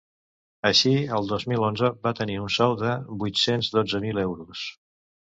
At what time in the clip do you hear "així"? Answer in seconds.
0.67-0.93